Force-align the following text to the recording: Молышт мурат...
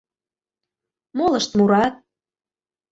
Молышт 1.17 1.51
мурат... 1.57 1.93